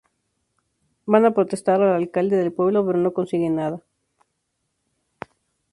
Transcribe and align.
Van 1.15 1.25
a 1.25 1.31
protestar 1.35 1.79
al 1.79 1.93
alcalde 1.93 2.35
del 2.35 2.51
pueblo, 2.51 2.83
pero 2.83 2.97
no 2.97 3.13
consiguen 3.13 3.57
nada. 3.57 3.83